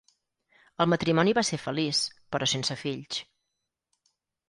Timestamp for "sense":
2.57-2.81